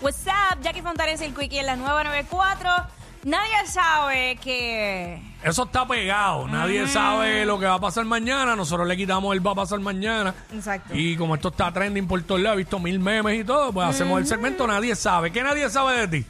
What's 0.00 0.26
up, 0.26 0.60
Jackie 0.62 0.80
Fontanes 0.82 1.20
y 1.20 1.24
el 1.24 1.34
Quickie 1.34 1.58
en 1.58 1.66
la 1.66 1.76
nueva 1.76 2.04
94. 2.04 2.70
Nadie 3.24 3.66
sabe 3.66 4.36
que. 4.36 5.20
Eso 5.42 5.64
está 5.64 5.86
pegado. 5.86 6.46
Nadie 6.46 6.86
sabe 6.86 7.44
lo 7.44 7.58
que 7.58 7.66
va 7.66 7.74
a 7.74 7.80
pasar 7.80 8.04
mañana. 8.04 8.54
Nosotros 8.54 8.86
le 8.86 8.96
quitamos 8.96 9.34
el 9.34 9.44
va 9.44 9.50
a 9.52 9.56
pasar 9.56 9.80
mañana. 9.80 10.34
Exacto. 10.54 10.94
Y 10.94 11.16
como 11.16 11.34
esto 11.34 11.48
está 11.48 11.72
trending 11.72 12.06
por 12.06 12.22
todos 12.22 12.40
lados, 12.40 12.54
he 12.54 12.58
visto 12.58 12.78
mil 12.78 13.00
memes 13.00 13.40
y 13.40 13.44
todo, 13.44 13.72
pues 13.72 13.88
hacemos 13.88 14.20
el 14.20 14.26
segmento 14.26 14.66
Nadie 14.68 14.94
sabe. 14.94 15.32
¿Qué 15.32 15.42
nadie 15.42 15.68
sabe 15.68 16.06
de 16.06 16.20
ti? 16.20 16.26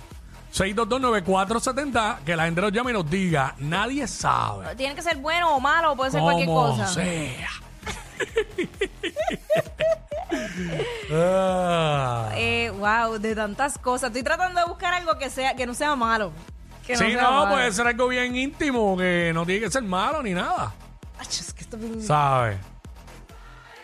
6229470, 0.55 2.21
que 2.25 2.35
la 2.37 2.47
gente 2.47 2.63
nos 2.63 2.73
llame 2.73 2.91
y 2.93 2.95
nos 2.95 3.11
diga. 3.11 3.55
Nadie 3.59 4.09
sabe. 4.09 4.75
Tiene 4.77 4.95
que 4.95 5.03
ser 5.03 5.19
bueno 5.19 5.55
o 5.57 5.61
malo, 5.61 5.95
puede 5.95 6.11
ser 6.11 6.23
cualquier 6.23 6.47
Como 6.49 6.71
cosa. 6.71 6.87
sea. 6.87 7.51
Ah. 11.12 12.30
Eh, 12.35 12.71
wow, 12.71 13.19
de 13.19 13.35
tantas 13.35 13.79
cosas. 13.79 14.09
Estoy 14.09 14.23
tratando 14.23 14.60
de 14.60 14.66
buscar 14.66 14.95
algo 14.95 15.16
que 15.19 15.30
sea 15.30 15.55
que 15.55 15.66
no 15.66 15.74
sea 15.74 15.96
malo. 15.96 16.32
Que 16.87 16.96
sí, 16.96 17.05
sea 17.13 17.23
no, 17.23 17.30
malo. 17.30 17.55
puede 17.55 17.73
ser 17.73 17.87
algo 17.87 18.09
bien 18.09 18.35
íntimo, 18.37 18.97
que 18.97 19.30
no 19.35 19.45
tiene 19.45 19.63
que 19.63 19.71
ser 19.71 19.82
malo 19.82 20.23
ni 20.23 20.32
nada. 20.32 20.74
Ach, 21.19 21.29
es 21.29 21.52
que 21.52 21.63
esto 21.63 21.77
es 21.77 21.82
bien, 21.82 22.02
¿Sabes? 22.02 22.59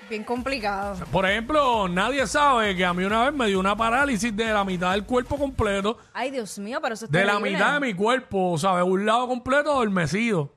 bien 0.09 0.25
complicado. 0.25 0.97
Por 1.11 1.27
ejemplo, 1.29 1.89
nadie 1.89 2.27
sabe 2.27 2.77
que 2.77 2.85
a 2.85 2.93
mí 2.93 3.05
una 3.05 3.25
vez 3.25 3.35
me 3.35 3.47
dio 3.47 3.59
una 3.59 3.77
parálisis 3.77 4.35
de 4.37 4.47
la 4.47 4.65
mitad 4.65 4.93
del 4.93 5.05
cuerpo 5.05 5.37
completo. 5.37 5.99
Ay, 6.13 6.31
Dios 6.31 6.59
mío, 6.59 6.79
pero 6.83 6.95
eso 6.95 7.07
es 7.07 7.11
De 7.11 7.25
la 7.25 7.39
mitad 7.39 7.75
de 7.75 7.81
mi 7.81 7.95
cuerpo, 7.95 8.57
¿sabes? 8.59 8.85
Un 8.85 9.07
lado 9.07 9.27
completo 9.27 9.73
adormecido. 9.73 10.55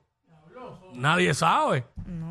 Nadie 0.93 1.33
sabe. 1.33 1.85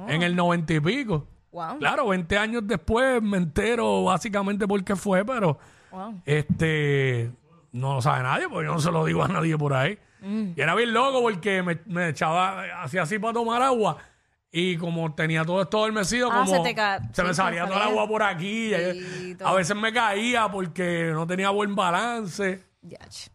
En 0.09 0.23
el 0.23 0.37
noventa 0.37 0.73
y 0.73 0.81
pico. 0.81 1.27
Wow. 1.57 1.79
Claro, 1.79 2.09
20 2.09 2.37
años 2.37 2.63
después 2.67 3.23
me 3.23 3.39
entero 3.39 4.05
básicamente 4.05 4.69
por 4.69 4.85
qué 4.85 4.95
fue, 4.95 5.25
pero 5.25 5.59
Wow. 5.91 6.21
este 6.27 7.31
no 7.73 7.95
lo 7.95 8.03
sabe 8.03 8.23
nadie, 8.23 8.47
porque 8.49 8.67
yo 8.67 8.75
no 8.75 8.81
se 8.81 8.91
lo 8.93 9.05
digo 9.07 9.25
a 9.25 9.29
nadie 9.29 9.57
por 9.57 9.73
ahí. 9.73 9.99
Mm. 10.21 10.51
Y 10.55 10.61
era 10.61 10.75
bien 10.75 10.93
loco 10.93 11.23
porque 11.23 11.63
me, 11.63 11.79
me 11.87 12.09
echaba, 12.11 12.83
hacía 12.83 13.03
así 13.03 13.19
para 13.19 13.33
tomar 13.33 13.63
agua. 13.63 13.97
Y 14.53 14.77
como 14.77 15.15
tenía 15.15 15.45
todo 15.45 15.63
esto 15.63 15.79
adormecido, 15.79 16.29
Ah, 16.31 16.43
como 16.45 16.57
se 16.57 16.61
te 16.63 16.75
ca- 16.75 17.01
se 17.13 17.23
me 17.23 17.33
salía 17.35 17.67
toda 17.67 17.77
el 17.85 17.89
agua 17.89 18.07
por 18.07 18.23
aquí. 18.23 18.73
Sí, 18.75 19.37
a 19.45 19.53
veces 19.55 19.75
me 19.77 19.93
caía 19.95 20.49
porque 20.51 21.11
no 21.13 21.27
tenía 21.27 21.49
buen 21.51 21.75
balance. 21.75 22.63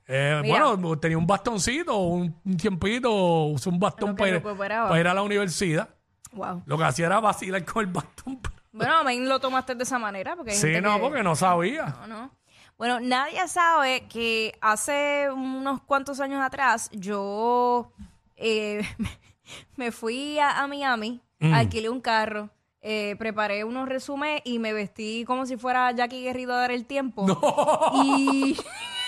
Eh, 0.07 0.41
bueno, 0.47 0.97
tenía 0.99 1.17
un 1.17 1.27
bastoncito, 1.27 1.97
un, 1.97 2.35
un 2.45 2.57
tiempito, 2.57 3.11
usé 3.45 3.67
un 3.69 3.79
bastón 3.79 4.15
para 4.15 4.41
para 4.41 4.99
ir 4.99 5.07
a 5.07 5.13
la 5.13 5.21
universidad. 5.23 5.89
Wow. 6.33 6.63
Lo 6.65 6.77
que 6.77 6.83
hacía 6.83 7.05
era 7.07 7.19
vacilar 7.19 7.63
con 7.65 7.81
el 7.85 7.91
bastón. 7.91 8.39
Bueno, 8.71 8.97
a 8.97 9.03
mí 9.03 9.19
lo 9.19 9.39
tomaste 9.39 9.75
de 9.75 9.83
esa 9.83 9.99
manera. 9.99 10.35
Porque 10.35 10.51
hay 10.51 10.57
Sí, 10.57 10.67
gente 10.67 10.81
no, 10.81 10.95
que- 10.95 11.01
porque 11.01 11.23
no 11.23 11.35
sabía. 11.35 11.85
No, 12.01 12.07
no. 12.07 12.31
Bueno, 12.77 12.99
nadie 12.99 13.47
sabe 13.47 14.07
que 14.07 14.57
hace 14.61 15.29
unos 15.31 15.81
cuantos 15.81 16.19
años 16.19 16.41
atrás 16.41 16.89
yo 16.93 17.91
eh, 18.37 18.81
me 19.75 19.91
fui 19.91 20.39
a, 20.39 20.61
a 20.61 20.67
Miami, 20.67 21.21
Mm. 21.39 21.53
alquilé 21.55 21.89
un 21.89 22.01
carro, 22.01 22.49
eh, 22.81 23.15
preparé 23.17 23.63
unos 23.63 23.89
resúmenes 23.89 24.41
y 24.45 24.59
me 24.59 24.73
vestí 24.73 25.23
como 25.25 25.45
si 25.47 25.57
fuera 25.57 25.91
Jackie 25.91 26.21
Guerrero 26.23 26.53
a 26.53 26.57
dar 26.57 26.71
el 26.71 26.85
tiempo. 26.85 27.25
Y 28.05 28.55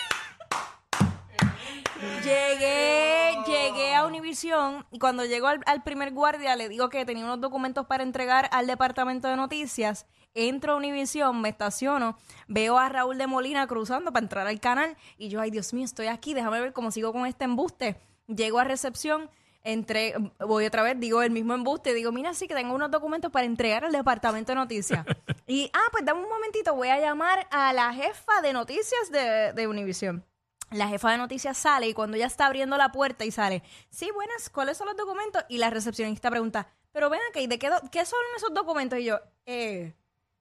llegué, 2.23 3.35
llegué 3.45 3.95
a 3.95 4.05
Univision 4.05 4.85
y 4.91 4.99
cuando 4.99 5.25
llego 5.25 5.47
al, 5.47 5.61
al 5.65 5.83
primer 5.83 6.13
guardia 6.13 6.55
le 6.55 6.69
digo 6.69 6.89
que 6.89 7.05
tenía 7.05 7.25
unos 7.25 7.41
documentos 7.41 7.85
para 7.85 8.03
entregar 8.03 8.49
al 8.51 8.67
departamento 8.67 9.27
de 9.27 9.35
noticias. 9.35 10.05
Entro 10.33 10.73
a 10.73 10.75
Univision, 10.77 11.41
me 11.41 11.49
estaciono, 11.49 12.17
veo 12.47 12.77
a 12.77 12.89
Raúl 12.89 13.17
de 13.17 13.27
Molina 13.27 13.67
cruzando 13.67 14.11
para 14.11 14.23
entrar 14.23 14.47
al 14.47 14.59
canal 14.59 14.97
y 15.17 15.29
yo, 15.29 15.41
ay 15.41 15.51
Dios 15.51 15.73
mío, 15.73 15.85
estoy 15.85 16.07
aquí, 16.07 16.33
déjame 16.33 16.59
ver 16.59 16.73
cómo 16.73 16.91
sigo 16.91 17.11
con 17.11 17.25
este 17.25 17.43
embuste. 17.43 17.97
Llego 18.27 18.59
a 18.59 18.63
recepción, 18.63 19.29
entré, 19.63 20.15
voy 20.39 20.65
otra 20.65 20.81
vez, 20.81 20.99
digo 20.99 21.21
el 21.21 21.31
mismo 21.31 21.53
embuste, 21.53 21.93
digo, 21.93 22.11
mira, 22.11 22.33
sí 22.33 22.47
que 22.47 22.55
tengo 22.55 22.73
unos 22.73 22.89
documentos 22.89 23.31
para 23.31 23.45
entregar 23.45 23.85
al 23.85 23.91
departamento 23.91 24.53
de 24.53 24.55
noticias. 24.55 25.05
y, 25.47 25.69
ah, 25.73 25.87
pues 25.91 26.05
dame 26.05 26.21
un 26.21 26.29
momentito, 26.29 26.73
voy 26.73 26.87
a 26.87 26.99
llamar 26.99 27.47
a 27.51 27.73
la 27.73 27.93
jefa 27.93 28.41
de 28.41 28.53
noticias 28.53 29.11
de, 29.11 29.53
de 29.53 29.67
Univision. 29.67 30.25
La 30.73 30.87
jefa 30.87 31.11
de 31.11 31.17
noticias 31.17 31.57
sale 31.57 31.87
y 31.87 31.93
cuando 31.93 32.17
ya 32.17 32.25
está 32.25 32.47
abriendo 32.47 32.77
la 32.77 32.91
puerta 32.91 33.25
y 33.25 33.31
sale, 33.31 33.63
sí, 33.89 34.09
buenas, 34.11 34.49
¿cuáles 34.49 34.77
son 34.77 34.87
los 34.87 34.97
documentos? 34.97 35.43
Y 35.47 35.59
la 35.59 35.69
recepcionista 35.69 36.29
pregunta, 36.29 36.67
pero 36.91 37.09
ven 37.09 37.21
acá, 37.29 37.39
¿y 37.39 37.47
de 37.47 37.59
qué, 37.59 37.69
qué 37.91 38.05
son 38.05 38.19
esos 38.37 38.53
documentos? 38.53 38.97
Y 38.99 39.05
yo, 39.05 39.19
eh, 39.45 39.93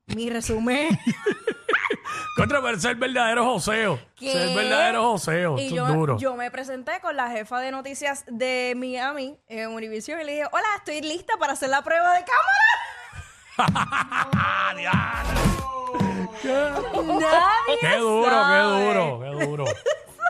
mi 0.07 0.31
resumen. 0.31 0.99
Contra 2.37 2.59
el 2.59 2.97
verdadero 2.97 3.45
joseo. 3.45 3.99
El 4.21 4.55
verdadero 4.55 5.13
joseo. 5.13 5.59
Y 5.59 5.69
yo, 5.75 5.87
duro. 5.87 6.17
yo 6.19 6.35
me 6.35 6.51
presenté 6.51 7.01
con 7.01 7.15
la 7.15 7.31
jefa 7.31 7.61
de 7.61 7.71
noticias 7.71 8.25
de 8.27 8.73
Miami 8.75 9.39
en 9.49 9.69
Univision 9.69 10.19
y 10.21 10.25
le 10.25 10.33
dije, 10.33 10.47
hola, 10.51 10.67
estoy 10.79 11.03
lista 11.03 11.35
para 11.39 11.53
hacer 11.53 11.69
la 11.69 11.83
prueba 11.83 12.15
de 12.15 12.25
cámara. 12.25 12.63
Nadie 14.33 14.89
¡Qué 17.81 17.97
duro, 17.99 18.45
qué 18.51 18.59
duro, 18.59 19.21
qué 19.21 19.45
duro! 19.45 19.65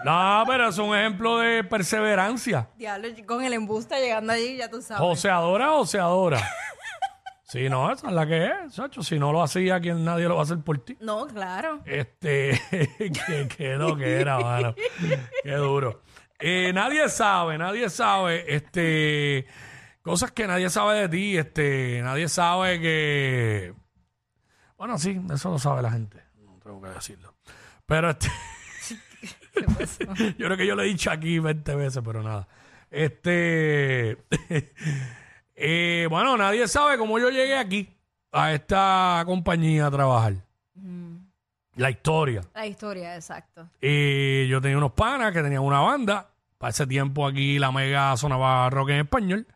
No, 0.05 0.45
pero 0.47 0.69
es 0.69 0.79
un 0.79 0.97
ejemplo 0.97 1.39
de 1.39 1.65
perseverancia. 1.65 2.69
Diablo, 2.77 3.09
con 3.27 3.45
el 3.45 3.53
embuste 3.53 4.01
llegando 4.01 4.33
allí, 4.33 4.57
ya 4.57 4.69
tú 4.69 4.83
sabes. 4.83 5.01
Joseadora, 5.01 5.69
joseadora. 5.71 6.41
Sí, 7.45 7.69
no, 7.69 7.93
esa 7.93 8.09
es 8.09 8.12
la 8.15 8.27
que 8.27 8.47
es, 8.47 8.75
Sacho. 8.75 9.03
Si 9.03 9.19
no 9.19 9.31
lo 9.31 9.43
hacía, 9.43 9.79
quien 9.79 10.05
nadie 10.05 10.27
lo 10.27 10.37
va 10.37 10.41
a 10.41 10.45
hacer 10.45 10.61
por 10.61 10.79
ti. 10.79 10.97
No, 11.01 11.27
claro. 11.27 11.83
Este, 11.85 12.59
que, 12.99 13.49
que 13.55 13.75
lo 13.75 13.95
que 13.95 14.21
era, 14.21 14.39
mano. 14.39 14.75
Qué 15.43 15.53
duro. 15.53 16.01
Eh, 16.45 16.73
nadie 16.73 17.09
sabe, 17.09 17.57
nadie 17.57 17.89
sabe, 17.89 18.53
este, 18.53 19.47
cosas 20.03 20.33
que 20.33 20.49
nadie 20.49 20.71
sabe 20.71 21.03
de 21.03 21.09
ti, 21.09 21.39
este, 21.39 22.01
nadie 22.03 22.29
sabe 22.29 22.81
que, 22.81 23.75
bueno, 24.77 24.99
sí, 24.99 25.21
eso 25.33 25.51
lo 25.51 25.61
sabe 25.61 25.83
la 25.83 25.93
gente, 25.93 26.21
no 26.39 26.59
tengo 26.61 26.83
que 26.83 26.89
decirlo. 26.89 27.37
Pero 27.87 28.11
este, 28.11 28.29
yo 30.38 30.47
creo 30.47 30.56
que 30.56 30.66
yo 30.66 30.75
lo 30.75 30.83
he 30.83 30.87
dicho 30.87 31.10
aquí 31.10 31.38
20 31.38 31.75
veces, 31.77 32.03
pero 32.05 32.22
nada. 32.22 32.49
Este, 32.91 34.19
eh, 35.55 36.06
bueno, 36.10 36.37
nadie 36.37 36.69
sabe 36.69 36.99
cómo 36.99 37.19
yo 37.19 37.31
llegué 37.31 37.56
aquí 37.56 37.88
a 38.32 38.53
esta 38.53 39.22
compañía 39.27 39.87
a 39.87 39.91
trabajar. 39.91 40.34
La 41.75 41.91
historia. 41.91 42.43
La 42.55 42.66
historia, 42.66 43.15
exacto. 43.15 43.66
Y 43.81 44.47
yo 44.49 44.61
tenía 44.61 44.77
unos 44.77 44.93
panas 44.93 45.32
que 45.32 45.43
tenían 45.43 45.62
una 45.62 45.81
banda. 45.81 46.28
Para 46.59 46.71
ese 46.71 46.87
tiempo 46.87 47.27
aquí 47.27 47.59
la 47.59 47.72
mega 47.72 48.16
sonaba 48.16 48.69
rock 48.69 48.91
en 48.91 49.00
español. 49.00 49.47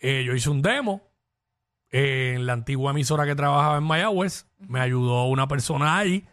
Eh, 0.00 0.24
yo 0.26 0.34
hice 0.34 0.50
un 0.50 0.62
demo 0.62 1.02
eh, 1.90 2.34
en 2.36 2.46
la 2.46 2.52
antigua 2.54 2.90
emisora 2.90 3.24
que 3.24 3.34
trabajaba 3.34 3.78
en 3.78 3.84
Mayagüez. 3.84 4.46
Me 4.66 4.80
ayudó 4.80 5.26
una 5.26 5.46
persona 5.46 5.96
ahí. 5.96 6.26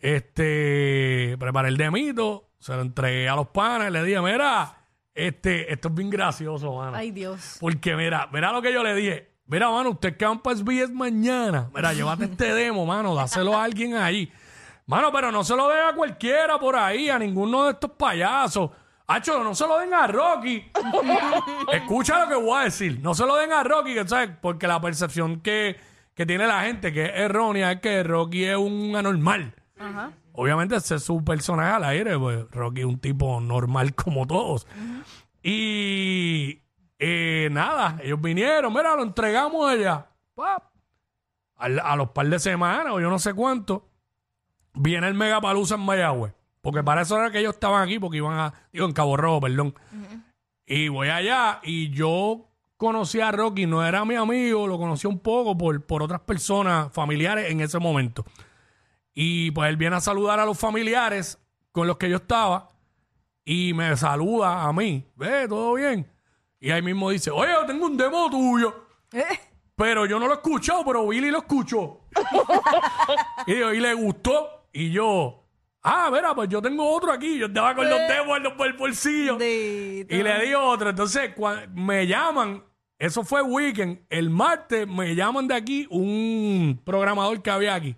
Este, 0.00 1.36
preparé 1.38 1.68
el 1.68 1.76
demito, 1.76 2.50
se 2.58 2.72
lo 2.72 2.80
entregué 2.80 3.28
a 3.28 3.36
los 3.36 3.48
panas 3.48 3.90
y 3.90 3.92
le 3.92 4.02
dije, 4.02 4.20
mira, 4.20 4.76
este, 5.14 5.70
esto 5.72 5.88
es 5.88 5.94
bien 5.94 6.10
gracioso, 6.10 6.74
mano. 6.74 6.96
Ay, 6.96 7.10
Dios. 7.10 7.58
Porque 7.60 7.94
mira, 7.94 8.28
mira 8.32 8.52
lo 8.52 8.62
que 8.62 8.72
yo 8.72 8.82
le 8.82 8.94
dije. 8.94 9.30
Mira, 9.46 9.68
mano, 9.68 9.90
usted 9.90 10.16
van 10.18 10.40
para 10.40 10.56
SBS 10.56 10.92
mañana. 10.92 11.68
Mira, 11.74 11.92
llévate 11.92 12.24
este 12.24 12.54
demo, 12.54 12.86
mano, 12.86 13.14
dáselo 13.14 13.56
a 13.56 13.64
alguien 13.64 13.96
ahí. 13.96 14.32
Mano, 14.86 15.12
pero 15.12 15.30
no 15.30 15.44
se 15.44 15.54
lo 15.54 15.68
den 15.68 15.84
a 15.84 15.94
cualquiera 15.94 16.58
por 16.58 16.76
ahí, 16.76 17.10
a 17.10 17.18
ninguno 17.18 17.64
de 17.64 17.72
estos 17.72 17.90
payasos. 17.92 18.70
Hacho, 19.06 19.42
no 19.42 19.54
se 19.54 19.66
lo 19.66 19.78
den 19.78 19.92
a 19.92 20.06
Rocky. 20.06 20.70
Escucha 21.72 22.24
lo 22.24 22.28
que 22.28 22.34
voy 22.36 22.60
a 22.60 22.64
decir. 22.64 23.00
No 23.02 23.12
se 23.12 23.26
lo 23.26 23.36
den 23.36 23.52
a 23.52 23.64
Rocky, 23.64 23.92
que, 23.94 24.06
¿sabes? 24.06 24.30
porque 24.40 24.68
la 24.68 24.80
percepción 24.80 25.40
que, 25.40 25.76
que 26.14 26.24
tiene 26.24 26.46
la 26.46 26.62
gente, 26.62 26.92
que 26.92 27.06
es 27.06 27.12
errónea, 27.14 27.72
es 27.72 27.80
que 27.80 28.02
Rocky 28.04 28.44
es 28.44 28.56
un 28.56 28.94
anormal. 28.94 29.54
Ajá. 29.80 30.12
Obviamente 30.32 30.76
ese 30.76 30.96
es 30.96 31.02
su 31.02 31.24
personaje 31.24 31.72
al 31.72 31.84
aire, 31.84 32.18
pues 32.18 32.48
Rocky 32.50 32.80
es 32.80 32.86
un 32.86 32.98
tipo 32.98 33.40
normal 33.40 33.94
como 33.96 34.26
todos. 34.26 34.66
Y 35.42 36.60
eh, 36.98 37.48
nada, 37.50 37.98
ellos 38.02 38.20
vinieron, 38.20 38.72
mira, 38.72 38.94
lo 38.94 39.02
entregamos 39.02 39.68
allá. 39.70 40.06
Pap. 40.34 40.64
A 41.56 41.96
los 41.96 42.10
par 42.10 42.26
de 42.26 42.38
semanas 42.38 42.92
o 42.92 43.00
yo 43.00 43.10
no 43.10 43.18
sé 43.18 43.34
cuánto. 43.34 43.86
viene 44.72 45.08
el 45.08 45.14
Megapalusa 45.14 45.74
en 45.74 45.82
Mayagüez. 45.82 46.32
Porque 46.62 46.82
para 46.82 47.02
eso 47.02 47.18
era 47.18 47.30
que 47.30 47.38
ellos 47.38 47.54
estaban 47.54 47.82
aquí, 47.82 47.98
porque 47.98 48.18
iban 48.18 48.38
a, 48.38 48.54
digo, 48.72 48.86
en 48.86 48.92
Cabo 48.92 49.16
Rojo, 49.16 49.40
perdón. 49.40 49.74
Y 50.66 50.88
voy 50.88 51.08
allá 51.08 51.60
y 51.62 51.90
yo 51.90 52.46
conocí 52.76 53.20
a 53.20 53.30
Rocky, 53.32 53.66
no 53.66 53.84
era 53.84 54.04
mi 54.06 54.14
amigo, 54.14 54.66
lo 54.66 54.78
conocí 54.78 55.06
un 55.06 55.18
poco 55.18 55.56
por, 55.56 55.84
por 55.84 56.02
otras 56.02 56.20
personas 56.20 56.92
familiares 56.92 57.50
en 57.50 57.60
ese 57.60 57.78
momento. 57.78 58.24
Y 59.22 59.50
pues 59.50 59.68
él 59.68 59.76
viene 59.76 59.96
a 59.96 60.00
saludar 60.00 60.40
a 60.40 60.46
los 60.46 60.58
familiares 60.58 61.38
con 61.72 61.86
los 61.86 61.98
que 61.98 62.08
yo 62.08 62.16
estaba 62.16 62.70
y 63.44 63.74
me 63.74 63.94
saluda 63.94 64.62
a 64.62 64.72
mí. 64.72 65.06
Ve, 65.14 65.46
todo 65.46 65.74
bien. 65.74 66.10
Y 66.58 66.70
ahí 66.70 66.80
mismo 66.80 67.10
dice, 67.10 67.30
oye, 67.30 67.52
yo 67.52 67.66
tengo 67.66 67.84
un 67.84 67.98
demo 67.98 68.30
tuyo. 68.30 68.86
Pero 69.76 70.06
yo 70.06 70.18
no 70.18 70.26
lo 70.26 70.32
he 70.32 70.36
escuchado, 70.36 70.86
pero 70.86 71.06
Billy 71.06 71.30
lo 71.30 71.36
escuchó. 71.36 72.00
y, 73.46 73.52
le 73.52 73.92
gustó. 73.92 74.68
Y 74.72 74.90
yo, 74.90 75.44
ah, 75.82 76.08
mira, 76.10 76.34
pues 76.34 76.48
yo 76.48 76.62
tengo 76.62 76.88
otro 76.90 77.12
aquí. 77.12 77.36
Yo 77.36 77.44
estaba 77.44 77.74
con 77.74 77.90
los 77.90 77.98
demos 78.08 78.38
en 78.38 78.42
los- 78.42 78.54
por 78.54 78.68
el 78.68 78.72
bolsillo. 78.72 79.36
Y 79.38 80.04
le 80.22 80.46
di 80.46 80.54
otro. 80.54 80.88
Entonces, 80.88 81.30
me 81.74 82.06
llaman, 82.06 82.64
eso 82.98 83.22
fue 83.22 83.42
weekend. 83.42 84.00
El 84.08 84.30
martes 84.30 84.88
me 84.88 85.14
llaman 85.14 85.46
de 85.46 85.56
aquí 85.56 85.86
un 85.90 86.80
programador 86.86 87.42
que 87.42 87.50
había 87.50 87.74
aquí. 87.74 87.94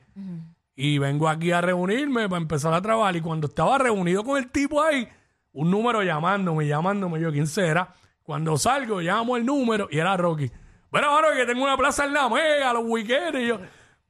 Y 0.85 0.99
vengo 0.99 1.29
aquí 1.29 1.53
a 1.53 1.61
reunirme 1.61 2.29
para 2.29 2.43
empezar 2.43 2.75
a 2.75 2.83
trabajar. 2.83 3.15
Y 3.15 3.21
cuando 3.21 3.47
estaba 3.47 3.79
reunido 3.79 4.25
con 4.25 4.37
el 4.37 4.51
tipo 4.51 4.83
ahí, 4.83 5.09
un 5.53 5.71
número 5.71 6.03
llamándome, 6.03 6.67
llamándome 6.67 7.21
yo, 7.21 7.31
¿quién 7.31 7.47
será? 7.47 7.95
Cuando 8.25 8.59
salgo, 8.59 9.01
llamo 9.01 9.37
el 9.37 9.47
número 9.47 9.87
y 9.93 10.01
era 10.01 10.17
Rocky. 10.17 10.51
Bueno, 10.91 11.13
mano, 11.13 11.29
que 11.37 11.47
tengo 11.47 11.63
una 11.63 11.77
plaza 11.77 12.05
en 12.05 12.13
la 12.13 12.29
mega, 12.29 12.73
los 12.73 12.83
weekends. 12.85 13.39
Y 13.39 13.47
yo, 13.47 13.61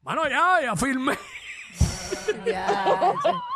mano, 0.01 0.27
ya, 0.27 0.63
ya 0.63 0.75
firmé. 0.75 1.19
Ya, 2.47 2.67
ya, 2.67 2.67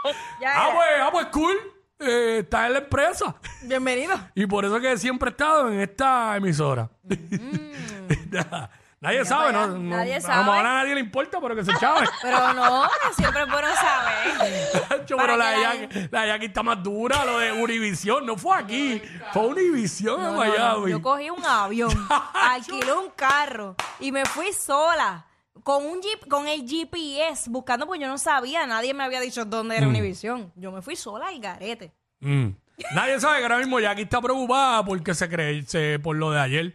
ah, 0.03 0.13
ya. 0.41 0.75
pues, 0.75 0.89
ah, 1.01 1.09
pues 1.13 1.27
cool. 1.27 1.57
Eh, 1.99 2.39
está 2.41 2.67
en 2.67 2.73
la 2.75 2.79
empresa. 2.81 3.37
Bienvenido. 3.63 4.15
Y 4.35 4.45
por 4.47 4.65
eso 4.67 4.79
que 4.79 4.99
siempre 4.99 5.31
he 5.31 5.33
estado 5.33 5.73
en 5.73 5.81
esta 5.81 6.37
emisora. 6.37 6.91
nadie 9.01 9.25
sabe, 9.25 9.53
¿no? 9.53 9.69
Mm. 9.69 9.89
no- 9.89 9.97
Nadie 9.97 10.15
A 10.15 10.19
lo 10.19 10.23
sabe. 10.27 10.59
a 10.59 10.63
nadie 10.63 10.95
le 10.95 11.01
importa, 11.01 11.39
pero 11.41 11.55
que 11.57 11.65
se 11.65 11.73
chave. 11.81 12.07
Pero 12.23 12.53
no, 12.55 12.89
que 13.09 13.15
siempre 13.15 13.43
es 13.43 13.49
bueno 13.51 13.69
saber. 13.75 15.07
Para 15.07 15.07
pero 15.07 15.37
la 15.37 15.55
que 15.55 15.61
la 15.61 15.75
Jackie, 15.75 16.09
la 16.11 16.21
de 16.23 16.29
Jackie 16.29 16.47
está 16.47 16.63
más 16.63 16.83
dura, 16.83 17.25
lo 17.25 17.39
de 17.39 17.53
Univisión. 17.53 18.27
No 18.27 18.37
fue 18.37 18.57
aquí, 18.57 19.01
fue 19.33 19.47
Univisión 19.47 20.21
en 20.21 20.27
No. 20.27 20.39
Miami. 20.39 20.91
Yo 20.91 21.01
cogí 21.03 21.31
un 21.31 21.45
avión, 21.45 21.91
alquilé 22.35 22.93
un 22.93 23.11
carro 23.15 23.77
y 24.01 24.13
me 24.13 24.25
fui 24.25 24.53
sola. 24.53 25.25
Con 25.63 25.85
un 25.87 26.01
jeep, 26.01 26.29
con 26.29 26.47
el 26.47 26.65
GPS, 26.69 27.49
buscando 27.51 27.87
porque 27.87 28.01
yo 28.03 28.09
no 28.09 28.19
sabía, 28.19 28.67
nadie 28.67 28.95
me 28.95 29.03
había 29.05 29.21
dicho 29.21 29.45
dónde 29.45 29.77
era 29.77 29.89
Univisión. 29.89 30.53
Yo 30.55 30.71
me 30.71 30.81
fui 30.83 30.95
sola 30.97 31.29
al 31.29 31.41
garete. 31.41 31.93
Mm. 32.21 32.49
Nadie 32.95 33.19
sabe 33.19 33.39
que 33.39 33.43
ahora 33.45 33.59
mismo 33.59 33.81
Jackie 33.81 34.03
está 34.03 34.21
preocupada 34.21 34.85
porque 34.85 35.15
se 35.15 35.29
cree, 35.29 35.63
se- 35.63 35.99
por 35.99 36.15
lo 36.17 36.31
de 36.31 36.41
ayer, 36.41 36.75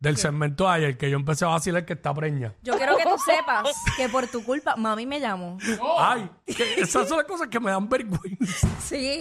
del 0.00 0.16
segmento 0.16 0.64
de 0.64 0.70
ayer, 0.70 0.98
que 0.98 1.10
yo 1.10 1.16
empecé 1.16 1.44
a 1.44 1.48
vacilar 1.48 1.84
que 1.84 1.94
está 1.94 2.14
preña. 2.14 2.54
Yo 2.62 2.76
quiero 2.76 2.96
que 2.96 3.04
tú 3.04 3.18
sepas 3.24 3.74
que 3.96 4.08
por 4.08 4.26
tu 4.28 4.44
culpa, 4.44 4.76
mami 4.76 5.06
me 5.06 5.20
llamó. 5.20 5.58
Ay, 5.98 6.30
que 6.46 6.80
esas 6.80 7.08
son 7.08 7.18
las 7.18 7.26
cosas 7.26 7.48
que 7.48 7.58
me 7.60 7.70
dan 7.70 7.88
vergüenza. 7.88 8.68
Sí, 8.80 9.20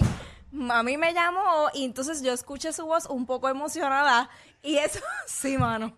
mami 0.52 0.98
me 0.98 1.14
llamó 1.14 1.70
y 1.74 1.84
entonces 1.84 2.22
yo 2.22 2.32
escuché 2.32 2.72
su 2.72 2.86
voz 2.86 3.06
un 3.08 3.26
poco 3.26 3.50
emocionada 3.50 4.30
y 4.62 4.78
eso, 4.78 5.00
sí, 5.26 5.58
mano. 5.58 5.98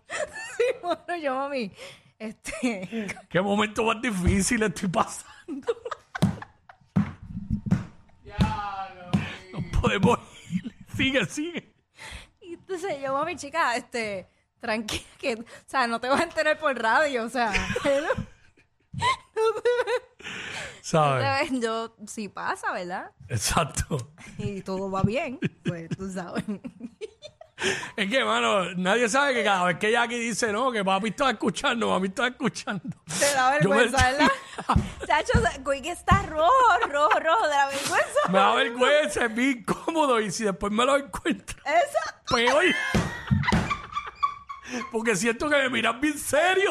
Sí, 0.56 0.64
mano, 0.82 1.16
yo, 1.22 1.34
mami. 1.34 1.72
Este, 2.18 3.06
Qué 3.28 3.40
momento 3.40 3.84
más 3.84 4.00
difícil 4.02 4.62
estoy 4.62 4.88
pasando. 4.88 5.74
no 9.52 9.80
podemos 9.80 10.18
ir. 10.50 10.74
Sigue, 10.96 11.24
sigue. 11.26 11.74
y 12.42 12.54
entonces 12.54 13.00
yo, 13.02 13.14
mami, 13.14 13.36
chica, 13.36 13.76
este, 13.76 14.28
tranquila, 14.60 15.02
que, 15.18 15.34
o 15.34 15.44
sea, 15.66 15.86
no 15.86 16.00
te 16.00 16.08
vas 16.08 16.20
a 16.20 16.24
enterar 16.24 16.58
por 16.58 16.80
radio, 16.80 17.24
o 17.24 17.28
sea, 17.28 17.52
no, 17.84 18.22
¿Sabes? 20.82 21.48
te 21.48 21.52
ves, 21.54 21.62
yo, 21.62 21.94
sí 22.06 22.28
pasa, 22.28 22.72
¿verdad? 22.72 23.10
Exacto. 23.28 24.12
Y 24.38 24.60
todo 24.62 24.90
va 24.90 25.02
bien, 25.02 25.38
pues 25.64 25.88
tú 25.96 26.10
sabes. 26.10 26.44
Es 27.94 28.08
que, 28.08 28.24
mano, 28.24 28.74
nadie 28.76 29.06
sabe 29.08 29.34
que 29.34 29.44
cada 29.44 29.64
vez 29.66 29.76
que 29.76 29.92
Jackie 29.92 30.18
dice 30.18 30.50
no, 30.50 30.72
que 30.72 30.82
papi 30.82 31.08
está 31.10 31.30
escuchando, 31.30 31.90
papi 31.90 32.06
está 32.06 32.28
escuchando. 32.28 32.82
Te 33.18 33.32
da 33.34 33.50
me- 33.50 33.58
vergüenza, 33.58 34.10
¿verdad? 34.10 34.28
Chacho, 35.06 35.32
Quick 35.70 35.86
está 35.86 36.22
rojo, 36.22 36.50
rojo, 36.90 37.20
rojo 37.20 37.42
de 37.48 37.54
la 37.54 37.66
vergüenza. 37.68 38.20
Me 38.28 38.38
da 38.38 38.54
vergüenza, 38.54 39.24
es 39.26 39.34
bien 39.34 39.58
incómodo 39.58 40.20
y 40.20 40.30
si 40.32 40.44
después 40.44 40.72
me 40.72 40.86
lo 40.86 40.96
encuentro, 40.96 41.58
Exacto. 41.66 42.34
peor. 42.34 42.64
Porque 44.90 45.16
siento 45.16 45.48
que 45.48 45.56
me 45.56 45.70
miran 45.70 46.00
bien 46.00 46.18
serio. 46.18 46.70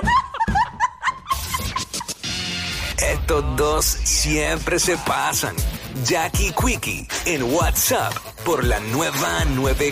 Estos 2.98 3.56
dos 3.56 3.86
siempre 3.86 4.80
se 4.80 4.98
pasan. 4.98 5.56
Jackie 6.06 6.54
Quickie 6.54 7.07
en 7.25 7.44
WhatsApp 7.44 8.13
por 8.46 8.63
la 8.63 8.80
nueva 8.80 9.46
9. 9.46 9.88